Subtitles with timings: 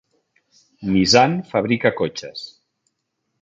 [0.95, 2.43] Nissan fabrica cotxes.